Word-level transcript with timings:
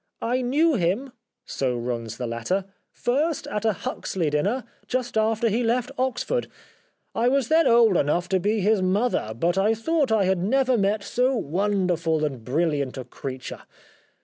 "I 0.35 0.41
knew 0.41 0.73
him," 0.77 1.11
so 1.45 1.77
runs 1.77 2.17
the 2.17 2.25
letter," 2.25 2.65
first 2.91 3.45
at 3.45 3.65
a 3.65 3.73
Huxley 3.73 4.31
dinner, 4.31 4.63
just 4.87 5.15
after 5.15 5.47
he 5.47 5.61
left 5.61 5.91
Oxford. 5.95 6.47
I 7.13 7.27
was 7.27 7.49
then 7.49 7.67
old 7.67 7.95
enough 7.95 8.27
to 8.29 8.39
be 8.39 8.61
his 8.61 8.81
mother, 8.81 9.35
but 9.39 9.59
I 9.59 9.75
thought 9.75 10.11
I 10.11 10.23
had 10.23 10.39
never 10.39 10.75
met 10.75 11.03
so 11.03 11.35
wonderful 11.35 12.25
and 12.25 12.43
brilliant 12.43 12.97
a 12.97 13.03
creature. 13.03 13.61